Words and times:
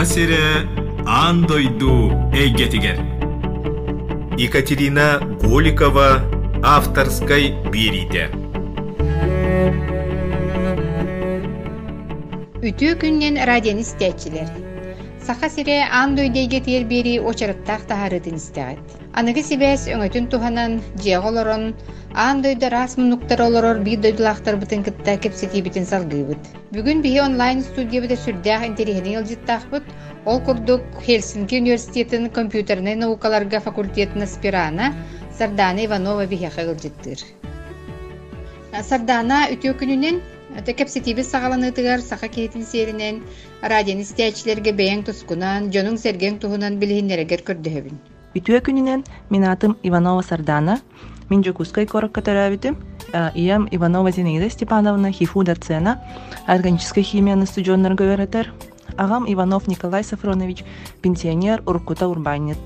саха 0.00 0.12
сире 0.14 0.66
андойду 1.06 2.10
эйгетигер 2.32 2.96
Екатерина 4.38 5.20
Голикова 5.42 6.24
авторской 6.62 7.52
берите. 7.68 8.30
Үтүү 12.64 12.96
күннен 13.02 13.36
радион 13.44 13.84
истәчилер. 13.84 14.48
Саха 15.20 15.52
сире 15.52 15.82
ан 15.84 16.16
дөйдейге 16.16 16.64
тиер 16.64 16.88
бери 16.88 17.18
очарыттақ 17.20 17.84
тахарытын 17.92 18.40
истәгәт. 18.40 18.99
Аныгы 19.18 19.42
сибәс 19.42 19.88
өңөтүн 19.90 20.26
туханан 20.30 20.76
жеголорон 21.02 21.64
ан 22.24 22.42
дөйдө 22.44 22.68
рас 22.70 22.92
мунуктар 22.98 23.40
олорор 23.42 23.80
би 23.86 23.96
дөйдулахтар 24.04 24.58
бытын 24.60 24.84
кытта 24.86 25.16
кепсети 25.24 25.62
битин 25.66 25.86
салгыбыт. 25.92 26.38
Бүгүн 26.70 27.02
бии 27.02 27.18
онлайн 27.18 27.64
студия 27.66 28.04
бите 28.04 28.14
сүрдәх 28.14 28.62
интерихини 28.68 29.16
ылжыттахбыт. 29.18 29.82
Ол 30.26 30.38
курдук 30.46 30.86
Хельсинки 31.02 31.58
университетин 31.58 32.30
компьютерный 32.30 32.94
наукаларга 32.94 33.58
факультетин 33.58 34.22
аспирана 34.22 34.92
Сардана 35.36 35.84
Иванова 35.84 36.26
бихеха 36.26 36.68
ылжыттыр. 36.70 37.18
Сардана 38.90 39.48
үтүү 39.56 39.74
күнүнен 39.82 40.22
Текепситибис 40.66 41.30
саҕаланыытыгар 41.32 42.00
саха 42.00 42.28
киһитин 42.28 42.62
сиэринэн 42.62 43.22
радион 43.62 44.06
истиячилерге 44.06 44.72
бэйэң 44.80 45.04
тускунан, 45.06 45.70
дьонуң 45.74 45.98
сэргең 45.98 46.38
туһунан 46.42 46.78
билиһиннерегер 46.78 47.42
көрдөһөбүн. 47.48 48.19
Үтүө 48.35 48.59
күнүнен 48.65 49.05
мен 49.29 49.43
атым 49.47 49.77
Иванова 49.83 50.21
Сардана. 50.21 50.79
Мен 51.29 51.43
Жокускай 51.43 51.85
коракка 51.85 52.21
төрәбитим. 52.21 52.75
Иям 53.33 53.67
Иванова 53.71 54.11
Зинаида 54.11 54.49
Степановна, 54.49 55.11
ХИФУ 55.11 55.43
доцена, 55.43 56.01
органическая 56.47 57.03
химия 57.03 57.45
студионнарга 57.45 58.03
öğreter. 58.03 58.51
Агам 59.00 59.24
Иванов 59.26 59.66
Николай 59.66 60.04
Сафронович, 60.04 60.62
пенсионер, 61.00 61.62
Уркута 61.64 62.06
Урбанит. 62.06 62.58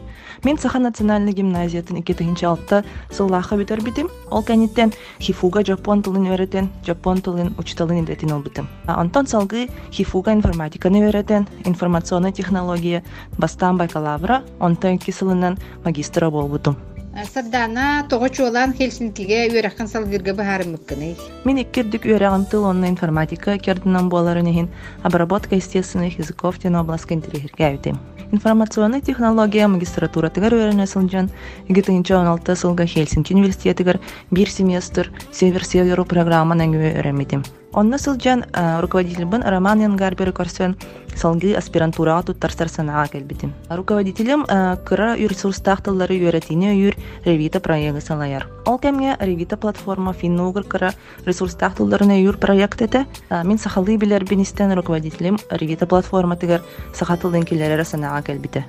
Мен 0.42 0.58
Саха 0.58 0.80
национальный 0.80 1.32
гимназиятын 1.32 2.02
2006 2.02 2.84
сыллаха 3.12 3.54
бүтер 3.54 3.80
битим. 3.84 4.08
Ол 4.30 4.42
кәниттен 4.42 4.92
хифуга 5.20 5.62
жапон 5.64 6.02
тылын 6.02 6.26
өретен, 6.34 6.70
жапон 6.84 7.22
тылын 7.22 7.54
учталын 7.56 8.02
идетин 8.02 8.32
ол 8.32 8.42
битим. 8.42 8.66
Антон 8.86 9.28
салгы 9.28 9.68
хифуга 9.92 10.32
информатиканы 10.32 11.06
өретен, 11.06 11.46
информационный 11.64 12.32
технология 12.32 13.04
бастан 13.38 13.78
бакалавра, 13.78 14.42
онтан 14.58 14.98
кисылынан 14.98 15.56
магистра 15.84 16.30
болбутум. 16.30 16.76
Сардана 17.22 18.06
тоҕо 18.10 18.28
чуолан 18.34 18.74
Хельсинкиге 18.74 19.46
үөрэххэн 19.54 19.86
салгырга 19.86 20.34
баһаарым 20.34 20.74
мыккыный. 20.74 21.14
Мен 21.46 21.62
иккирдик 21.62 22.02
үөрэгин 22.10 22.44
тыл 22.50 22.66
онна 22.66 22.90
информатика 22.90 23.56
кердинан 23.58 24.08
буоларын 24.10 24.50
иһин 24.50 24.68
обработка 25.06 25.54
естественных 25.54 26.18
языков 26.18 26.58
тен 26.58 26.74
областка 26.74 27.14
интерихиргәбитим. 27.14 27.96
Информационный 28.32 29.00
технология 29.00 29.68
магистратура 29.68 30.28
тигер 30.28 30.54
өөренө 30.58 30.86
сылжан 30.90 31.30
2016 31.68 32.58
сылга 32.58 32.84
Хельсинки 32.84 33.32
университетигер 33.32 34.00
бир 34.32 34.50
семестр 34.50 35.12
север-северу 35.30 36.04
программа 36.04 36.58
нәңгү 36.58 36.98
өремитим. 36.98 37.44
Онна 37.74 37.98
сылжан 37.98 38.44
руководитель 38.80 39.26
бын 39.26 39.42
Роман 39.42 39.80
Янгарбер 39.82 40.30
көрсөн 40.30 40.76
салгы 41.18 41.56
аспирантурага 41.58 42.28
туттарсар 42.28 42.70
санаға 42.70 43.08
келбитим. 43.10 43.50
Руководителем 43.66 44.44
кыра 44.86 45.16
ресурстах 45.18 45.82
тыллары 45.82 46.14
үйрәтине 46.14 46.70
үйр 46.70 46.94
Revita 47.26 47.58
проекты 47.58 48.00
салаяр. 48.00 48.46
Ол 48.66 48.78
кемге 48.78 49.16
Revita 49.18 49.56
платформа 49.56 50.12
финнугыр 50.12 50.62
кыра 50.62 50.94
ресурстах 51.26 51.74
тылларына 51.74 52.14
үйр 52.22 52.38
проект 52.38 52.80
эте. 52.80 53.06
Мин 53.42 53.58
сахалы 53.58 53.96
билер 53.96 54.24
бинистен 54.24 54.72
руководителем 54.72 55.38
Revita 55.50 55.86
платформа 55.86 56.36
тигер 56.36 56.62
сахатылдын 56.94 57.42
килерері 57.42 57.82
санаға 57.82 58.22
келбите. 58.22 58.64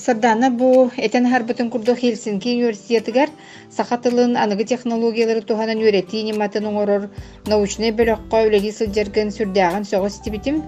Сардана 0.00 0.48
бу 0.50 0.90
этен 0.96 1.28
харбытын 1.28 1.68
курдук 1.70 1.98
Хельсинки 1.98 2.48
университетигер 2.48 3.28
сахатылын 3.76 4.36
аныгы 4.42 4.64
технологиялары 4.64 5.42
туханан 5.42 5.82
үйрәтине 5.84 6.32
матын 6.40 6.68
оңорор 6.70 7.10
научный 7.52 7.92
бөлөккө 7.98 8.40
үлеги 8.46 8.70
сылжарган 8.72 9.28
сүрдәган 9.36 9.84
соғыс 9.84 10.22
тибитим. 10.24 10.62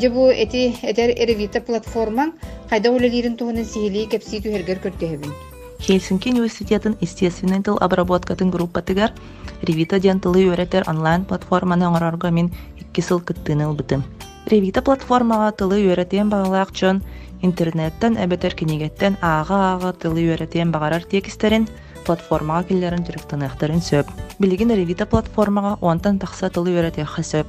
Же 0.00 0.08
бу 0.08 0.30
эти 0.30 0.72
этер 0.80 1.12
Revita 1.12 1.60
платформаң 1.60 2.32
кайда 2.70 2.88
үлелерин 2.96 3.36
туханан 3.36 3.68
сихили 3.68 4.06
кепси 4.08 4.40
түһергер 4.40 4.80
көрдөһөбүн. 4.86 5.34
Хельсинки 5.80 6.30
университетин 6.30 6.96
естественный 7.02 7.62
тыл 7.62 7.76
обработкатын 7.78 8.50
группа 8.50 8.80
тигер 8.80 9.12
Revita 9.60 10.00
ден 10.00 10.20
тылы 10.20 10.48
онлайн 10.86 11.26
платформаны 11.26 11.84
оңорорго 11.84 12.30
мен 12.30 12.50
2 12.94 13.02
сыл 13.02 13.20
кыттыны. 13.20 13.68
Revita 14.46 14.80
платформага 14.80 15.52
тылы 15.52 15.82
үйрәтен 15.84 16.30
багалаак 16.30 16.72
чон 16.72 17.02
интернеттен 17.42 18.16
эбетер 18.16 18.54
кинигеттен 18.54 19.16
ага-ага 19.20 19.92
тылы 19.92 20.26
үйрәтен 20.28 20.72
багарар 20.72 21.04
текистерин 21.04 21.68
платформага 22.06 22.68
киллерин 22.68 23.04
жүрүктаныктарын 23.06 23.82
сөп. 23.84 24.08
Билигин 24.38 24.72
Revita 24.72 25.06
платформага 25.06 25.76
онтан 25.80 26.18
тахса 26.18 26.50
тылы 26.50 26.74
үйрәтен 26.76 27.06
хасөп. 27.06 27.46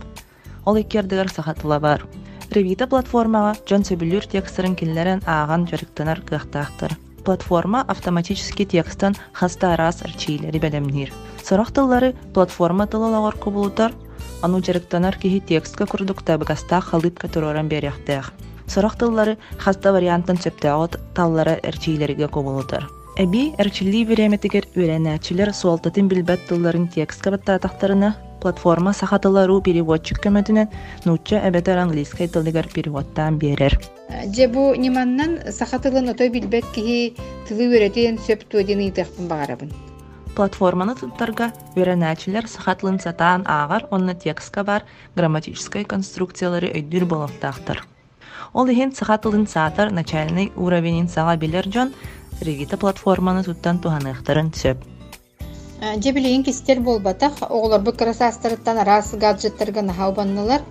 Ол 0.65 0.77
иккердигер 0.81 1.31
сахатыла 1.31 1.79
бар. 1.79 2.05
Revita 2.51 2.87
платформага 2.87 3.55
жон 3.69 3.85
сөбүлүр 3.87 4.27
текстерин 4.31 4.75
киллерин 4.75 5.23
ааган 5.25 5.65
жүрүктанар 5.71 6.21
кыахтаактар. 6.27 6.97
Платформа 7.23 7.83
автоматически 7.87 8.65
текстен 8.65 9.15
хаста 9.33 9.75
раз 9.77 10.01
арчийлери 10.01 10.59
белемнир. 10.59 11.13
Сорох 11.43 11.71
тыллары 11.71 12.15
платформа 12.33 12.87
тылалагар 12.87 13.37
кубулутар, 13.37 13.93
ану 14.41 14.59
жүрүктанар 14.59 15.17
кихи 15.21 15.39
текстка 15.39 15.85
курдукта 15.85 16.37
быгаста 16.37 16.81
халыпка 16.81 17.27
туроран 17.27 17.69
беряхтах. 17.69 18.33
Сорох 18.67 18.97
тыллары 18.97 19.37
хаста 19.57 19.93
вариантын 19.93 20.37
сөптәгот 20.37 20.99
таллары 21.15 21.59
арчийлерге 21.63 22.27
кубулутар. 22.27 22.89
Эби 23.17 23.51
эрчилли 23.59 24.05
биреметигер 24.07 24.65
үйренәчилер 24.75 25.51
суалтатын 25.53 26.07
билбәт 26.07 26.45
тылларын 26.47 26.87
текстка 26.87 27.33
баттатактарына 27.33 28.15
платформа 28.41 28.93
сахатылару 28.97 29.59
переводчик 29.61 30.21
көмөтүнен 30.23 30.71
нучча 31.05 31.41
эбетер 31.49 31.77
английскай 31.77 32.27
тылыгар 32.27 32.67
переводтан 32.73 33.37
берер. 33.37 33.77
Же 34.35 34.47
бу 34.47 34.73
ниманнан 34.75 35.39
сахатылын 35.51 36.09
отой 36.09 36.29
билбет 36.29 36.65
киһи 36.73 37.13
тылы 37.47 37.67
үйрәтен 37.69 38.17
сөп 38.17 38.47
багарабын. 39.27 39.71
Платформаны 40.35 40.95
туттарга 40.95 41.51
үйренәчилер 41.75 42.47
сахатлын 42.47 42.99
сатаан 42.99 43.43
аагар 43.45 43.87
онна 43.91 44.15
текстка 44.15 44.63
бар 44.63 44.83
грамматической 45.15 45.83
конструкциялары 45.83 46.71
өйдүр 46.71 47.05
болоктаактар. 47.05 47.83
Ол 48.53 48.67
иһин 48.67 48.91
сахатылын 48.91 49.47
саатар 49.47 49.91
начальный 49.91 50.51
уровенин 50.57 51.07
сага 51.07 51.37
билер 51.37 51.65
жон 51.71 51.93
Revita 52.41 52.77
платформаны 52.77 53.43
туттан 53.43 53.79
туһаныахтарын 53.79 54.51
сөп. 54.53 54.77
Жебилейин 56.03 56.43
кистер 56.43 56.79
болбатах, 56.79 57.33
оғлар 57.41 57.81
бу 57.81 57.91
красастырыттан 57.91 58.83
рас 58.83 59.13
гаджеттарга 59.13 59.81
нахау 59.81 60.11
баннылар. 60.11 60.61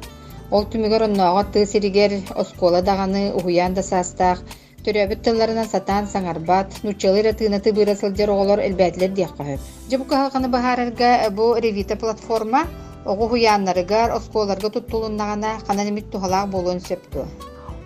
Ол 0.51 0.65
түмігер 0.67 1.07
онноға 1.07 1.45
тыы 1.53 1.67
сиригер 1.67 2.19
оскола 2.35 2.83
дағаны 2.83 3.33
уһуян 3.39 3.75
да 3.75 3.83
састақ, 3.83 4.43
төрөбүт 4.85 5.23
тылларынан 5.23 5.69
сатан 5.71 6.09
саңарбат, 6.11 6.83
нучалыра 6.83 7.33
тыынаты 7.33 7.73
быра 7.73 7.95
сылдер 7.95 8.31
оғлар 8.31 8.65
элбәтлер 8.67 9.15
диях 9.15 9.37
қахып. 9.39 9.61
Жебу 9.91 10.05
кахалқаны 10.05 10.49
бахарарга 10.49 11.31
бу 11.31 11.55
Revita 11.55 11.97
платформа 11.97 12.67
оғу 13.07 13.29
хуяннарыгар 13.29 14.11
осколарга 14.17 14.71
туттулуннағана 14.71 15.61
қананемит 15.69 16.11
тухалақ 16.11 16.51
болуын 16.51 16.81
сөпту. 16.81 17.27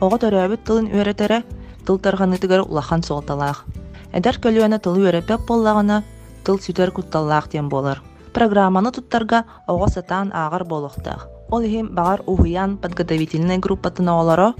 Оҕо 0.04 0.16
төрөбүт 0.20 0.60
тылын 0.68 0.86
үөретере 0.92 1.38
тыл 1.86 1.96
тарганытыгар 2.04 2.60
улахан 2.68 3.00
соолталаах. 3.08 3.64
Эдер 4.12 4.36
көлүөнө 4.36 4.78
тылы 4.84 5.00
үөрепеп 5.04 5.46
боллагана 5.48 6.02
тыл 6.44 6.60
сүтер 6.60 6.92
кутталлаах 6.92 7.48
тиэн 7.48 7.70
болар. 7.72 8.02
Программаны 8.36 8.90
туттарга 8.92 9.44
оҕо 9.66 9.88
сатаан 9.88 10.28
аагар 10.34 10.64
болохтаах. 10.64 11.28
Ол 11.48 11.62
ихим 11.62 11.88
багар 11.96 12.20
уһуян 12.26 12.76
подготовительный 12.76 13.56
группатына 13.64 14.12
олоро, 14.20 14.52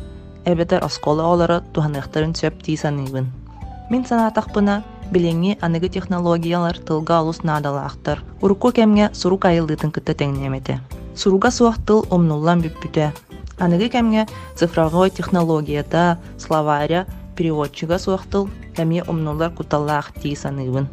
эбетер 0.47 0.81
оскола 0.83 1.25
олоро 1.33 1.61
туһаныахтарын 1.75 2.33
сөп 2.41 2.63
тиисаныбын. 2.65 3.27
Мин 3.91 4.03
санаатахпына 4.09 4.83
билеңи 5.13 5.59
аныгы 5.61 5.89
технологиялар 5.91 6.79
тылга 6.79 7.21
олус 7.21 7.43
наадалаахтар. 7.43 8.25
Урукку 8.41 8.73
кемге 8.73 9.11
сурук 9.13 9.45
айылдытын 9.45 9.93
кытта 9.93 10.15
теңнемете. 10.15 10.81
Суруга 11.15 11.51
суах 11.51 11.77
тыл 11.85 12.07
омнуллан 12.11 12.63
бүппүтэ. 12.65 13.13
Аныгы 13.59 13.89
кемге 13.89 14.27
цифровой 14.57 15.11
технологията, 15.11 16.19
словаря, 16.39 17.07
переводчига 17.37 17.99
суах 17.99 18.27
тыл 18.27 18.49
кемге 18.77 19.03
омнулар 19.07 19.51
куталлаах 19.51 20.13
тиисаныбын. 20.13 20.89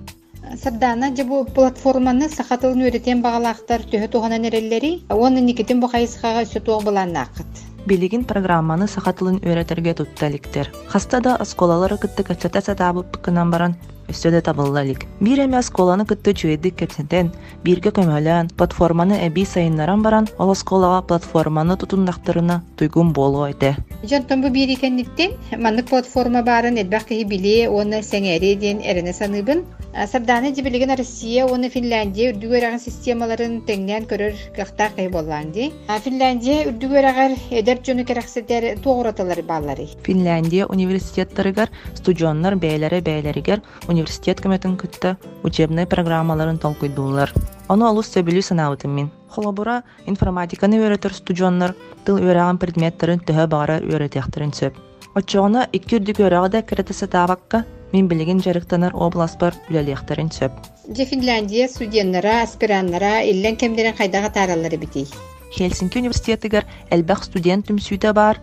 Сардана 0.61 1.15
же 1.15 1.23
бу 1.23 1.45
платформаны 1.45 2.27
сахатылын 2.29 2.81
үйрәтен 2.85 3.21
багалаактар 3.21 3.81
төһө 3.81 4.07
туганан 4.11 4.45
эреллери, 4.49 5.01
оны 5.09 5.41
никитин 5.41 5.79
бу 5.79 5.87
хайысхага 5.87 6.43
өсө 6.45 6.59
туох 6.65 6.83
буланнаакыт. 6.83 7.47
Билигин 7.85 8.25
программаны 8.29 8.87
сахатылын 8.87 9.39
өйрәтергә 9.41 9.95
тутталиктер. 10.01 10.69
Хаста 10.87 11.21
да 11.21 11.35
осколалары 11.35 11.97
кытты 11.97 12.23
качата 12.23 12.61
сатабып 12.61 13.17
кынан 13.25 13.49
баран 13.49 13.75
өссө 14.09 14.31
да 14.31 14.41
табыллалик. 14.41 15.05
Бир 15.19 15.45
эмес 15.45 15.69
коланы 15.69 16.05
кытты 16.05 16.33
чуйдик 16.33 16.75
кепсентен, 16.75 17.31
бирге 17.63 17.89
көмөлөн, 17.89 18.51
платформаны 18.57 19.19
эби 19.27 19.45
сайыннаран 19.45 20.01
баран, 20.01 20.27
ол 20.37 20.55
сколага 20.55 21.01
платформаны 21.07 21.77
тутундактарына 21.77 22.61
туйгун 22.77 23.13
болу 23.13 23.43
айты. 23.43 23.75
Жонтон 24.03 24.41
бу 24.41 24.49
бири 24.49 24.75
кенниттен 24.75 25.37
маннык 25.57 25.89
платформа 25.89 26.43
барын 26.43 26.77
элбах 26.77 27.05
киһи 27.05 27.23
били 27.23 27.67
оны 27.67 28.01
сеңери 28.01 28.55
диэн 28.55 28.81
эрене 28.81 29.13
саныыбын. 29.13 29.65
Сарданы 29.91 30.55
жибилеген 30.55 30.95
Россия 30.95 31.43
оны 31.45 31.67
Финляндия 31.69 32.31
үрдүгөраган 32.31 32.79
системаларын 32.79 33.57
теңнен 33.67 34.05
көрөр 34.07 34.37
кахта 34.55 34.87
кый 34.95 35.09
боллан 35.11 35.51
ди. 35.51 35.67
Финляндия 36.05 36.63
үрдүгөрагар 36.69 37.35
эдер 37.51 37.81
жөну 37.83 38.05
керексетер 38.07 38.79
тоғыраталар 38.85 39.43
баллары. 39.43 39.89
Финляндия 40.05 40.65
университеттарыгар 40.71 41.69
студионнар 41.99 42.55
бәйләре 42.55 43.01
бәйләригер 43.03 43.59
университет 43.89 44.39
көмөтүн 44.39 44.77
кытта 44.79 45.17
учебный 45.43 45.85
программаларын 45.85 46.57
толкуйдуулар. 46.63 47.35
Оны 47.67 47.85
олус 47.89 48.13
сөбүлүү 48.15 48.47
санаабытым 48.47 48.95
мин. 48.95 49.11
Холобура 49.27 49.83
информатиканы 50.07 50.79
өйрөтөр 50.79 51.19
студионнар 51.19 51.75
тыл 52.05 52.23
өйрәгән 52.23 52.63
предметтарын 52.63 53.19
төһө 53.27 53.49
бара 53.51 53.81
өйрәтәхтерин 53.83 54.55
сөп. 54.55 54.79
Очоғына 55.19 55.67
икки 55.75 55.99
керетесе 55.99 57.07
табакка 57.07 57.65
мин 57.93 58.07
билеген 58.07 58.39
жарыктанар 58.41 58.93
областар 58.95 59.55
үләлехтерин 59.69 60.31
сөп. 60.31 60.51
Же 60.95 61.05
Финляндия 61.05 61.67
студенттара, 61.67 62.41
аспираннара 62.43 63.21
иллен 63.23 63.55
кемдерен 63.55 63.95
кайдага 63.95 64.29
таралары 64.29 64.77
бити. 64.77 65.07
Хельсинки 65.51 65.97
университетигер 65.97 66.65
элбах 66.89 67.23
студент 67.23 67.67
түмсүүтэ 67.67 68.13
бар, 68.13 68.39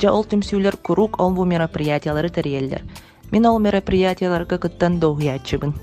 жа 0.00 0.12
ол 0.12 0.24
түмсүүлер 0.24 0.76
курук 0.82 1.20
ол 1.20 1.34
бу 1.34 1.44
мероприятиялары 1.44 2.30
терьеллер. 2.30 2.82
Мин 3.32 3.46
ол 3.46 3.58
мероприятияларга 3.58 4.58
кыттан 4.58 5.00
доуячыбын. 5.00 5.74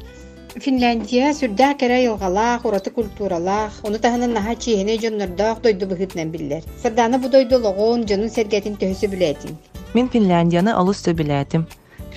Финляндия 0.56 1.34
сүрдää 1.34 1.78
кэрэ 1.78 2.04
йылгалаах, 2.04 2.66
ураты 2.66 2.90
культуралаах, 2.90 3.74
оны 3.84 4.00
таһынан 4.00 4.34
наһа 4.34 4.56
чиһине 4.56 4.98
дьоннордоох 4.98 5.62
дойду 5.62 5.86
быһытнан 5.86 6.32
биллер. 6.32 6.64
Сырдааны 6.82 7.20
бу 7.20 7.30
дойдулоҕун, 7.30 8.06
дьонун 8.06 8.30
сэргэтин 8.30 8.76
төһөсү 8.82 9.08
билэтин. 9.08 9.58
Мин 9.94 10.10
Финляндияны 10.10 10.74
алыс 10.74 11.04
сөбиләтим. 11.06 11.68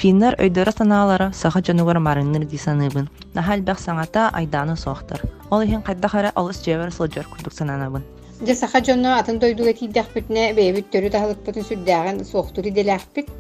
Финнар 0.03 0.35
өйдөрө 0.43 0.73
санаалара 0.75 1.29
саха 1.31 1.61
жанугар 1.63 2.01
марынныр 2.03 2.43
ди 2.51 2.59
саныыбын. 2.59 3.05
Нахал 3.35 3.61
бәх 3.63 3.79
саңата 3.79 4.25
айданы 4.35 4.75
соохтар. 4.77 5.21
Ол 5.49 5.63
ихин 5.63 5.83
кайда 5.87 6.09
хара 6.09 6.33
алыс 6.35 6.59
жевер 6.65 6.91
сылжар 6.91 7.29
курдук 7.31 7.53
сананабын. 7.55 8.03
Же 8.45 8.55
саха 8.57 8.81
дьонно 8.81 9.15
атын 9.21 9.39
дойдуга 9.39 9.73
тииддэхпитне 9.73 10.55
бэйбит 10.59 10.91
төрү 10.91 11.11
таһылыкпытын 11.15 11.63
сүрдääҕин 11.69 12.25
суохтур 12.25 12.67
иделээхпит. 12.67 13.31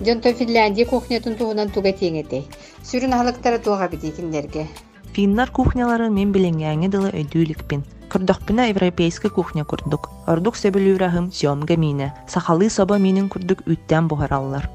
Дьонто 0.00 0.32
Финляндия 0.32 0.86
кухнятын 0.86 1.36
туһунан 1.38 1.70
туга 1.70 1.92
тиэҥэтей. 1.92 2.48
Сүрүн 2.82 3.14
аһылыктара 3.14 3.62
туога 3.62 3.86
битикиндерге. 3.88 4.66
Финнар 5.14 5.52
кухнялары 5.52 6.10
мен 6.10 6.32
билеңгәңе 6.32 6.88
дылы 6.90 7.12
өйдүүликпин. 7.14 7.84
Курдахпина 8.10 8.66
европейский 8.70 9.30
кухня 9.30 9.64
курдук. 9.64 10.10
Ордук 10.26 10.56
сөбүлүүрахым 10.56 11.30
сёмга 11.30 11.76
мине. 11.76 12.12
Сахалы 12.26 12.70
соба 12.70 12.98
минин 12.98 13.28
курдук 13.28 13.62
үттен 13.66 14.08
бухараллар. 14.08 14.68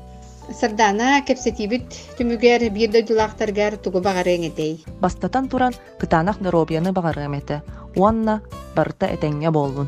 Сырдаана 0.51 1.21
кепсетибит 1.23 1.95
түмүгер 2.17 2.67
бир 2.75 2.91
дойдулаахтаргар 2.91 3.77
тугу 3.77 4.01
багарыҥэтей. 4.03 4.83
Бастатан 4.99 5.47
туран 5.47 5.73
кытанах 5.99 6.39
доробияны 6.39 6.91
багарым 6.91 7.33
эте. 7.39 7.61
Уанна 7.95 8.41
барта 8.75 9.07
этеңге 9.07 9.51
болбун. 9.51 9.87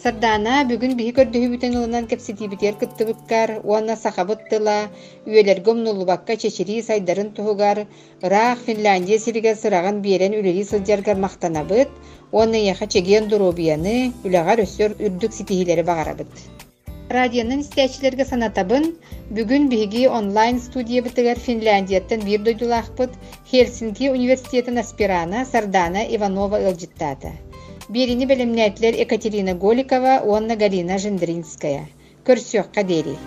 Сардаана 0.00 0.62
бүгүн 0.64 0.94
биһи 0.96 1.12
көрдөһүбүтен 1.16 1.74
ылынан 1.76 2.06
кепсетибитер 2.08 2.78
кыттыбыккар, 2.80 3.50
уанна 3.68 3.96
сахабыттыла, 4.00 4.88
үөлерге 5.26 5.70
умнулубакка 5.74 6.36
чечери 6.40 6.80
сайдарын 6.86 7.34
туһугар, 7.36 7.84
ыраах 8.22 8.62
Финляндия 8.64 9.18
сиригер 9.18 9.58
сыраган 9.60 10.00
биэрен 10.00 10.38
үлери 10.40 10.64
сылдьаргар 10.64 11.20
мактанабыт, 11.20 11.92
уанна 12.32 12.56
яха 12.56 12.86
чегиен 12.86 13.28
доробияны, 13.28 14.14
үлэгар 14.24 14.64
өссөр 14.64 14.96
үрдүк 14.96 15.36
ситиһилери 15.36 15.84
багарабыт. 15.84 16.32
Радионун 17.10 17.64
истечилерге 17.64 18.22
санатабын, 18.22 18.84
бүгүн 19.34 19.64
биһиги 19.72 20.04
онлайн 20.06 20.60
студия 20.62 21.02
бытыгар 21.02 21.40
Финляндияттан 21.42 22.20
бир 22.22 22.38
дойдулаахпыт 22.46 23.10
Хельсинки 23.50 24.08
университетин 24.08 24.78
аспирана 24.78 25.44
Сардана 25.44 26.04
Иванова 26.16 26.60
ылжыттаата. 26.68 27.32
Берини 27.88 28.30
белемнәтлер 28.30 28.94
Екатерина 28.94 29.54
Голикова, 29.54 30.22
Онна 30.22 30.54
Галина 30.54 30.98
Жендринская. 30.98 31.88
Көрсөкка 32.24 32.84
дери. 32.84 33.18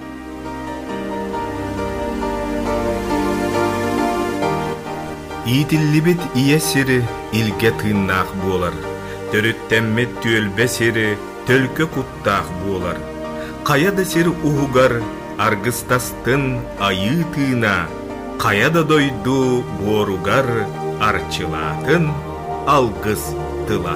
Иитиллибит 5.45 6.21
ие 6.35 6.59
сири 6.61 7.01
илге 7.33 7.71
тыыннаах 7.81 8.31
буолар. 8.45 8.75
Төрүттэммет 9.33 10.21
түөлбе 10.23 10.67
сири 10.69 11.17
төлкө 11.49 11.91
куттаах 11.97 12.47
буолар. 12.63 13.12
Кая 13.67 13.91
да 13.97 14.03
сири 14.11 14.31
уһугар 14.47 14.93
аргыстастын 15.45 16.43
айыы 16.87 17.23
тыына, 17.33 17.87
кая 18.43 18.69
да 18.75 18.83
дойду 18.83 19.63
буоругар 19.79 20.47
арчылаатын 21.07 22.11
алгыс 22.67 23.23
тыла. 23.67 23.95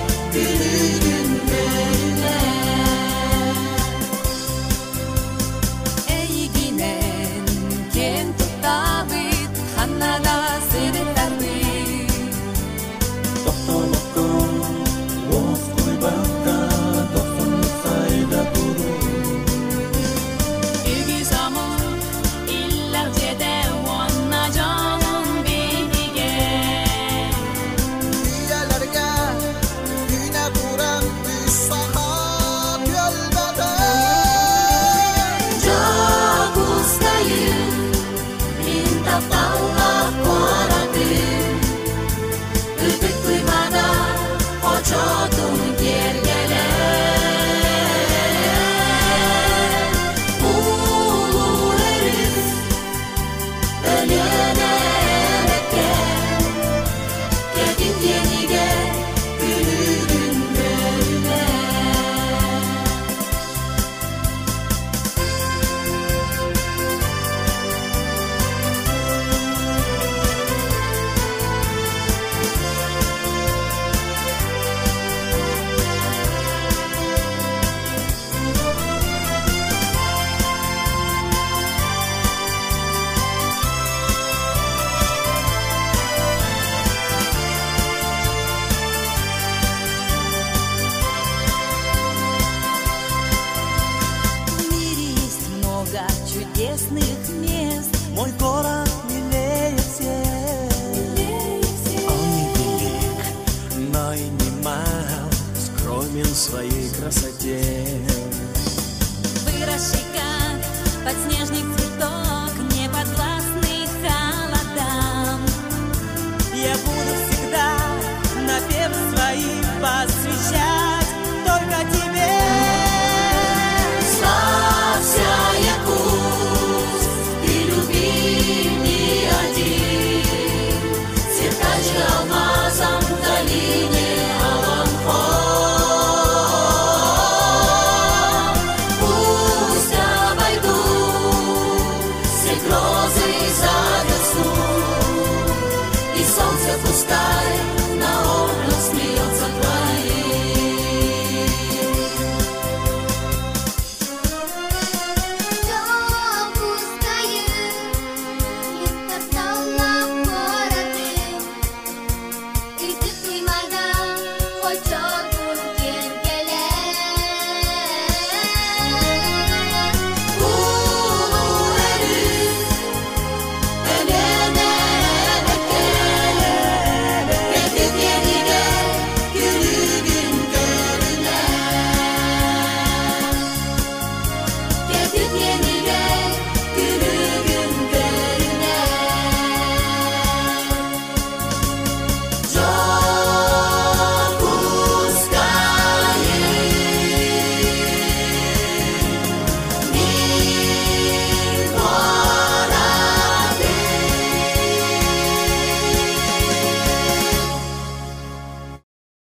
You. 162.81 163.10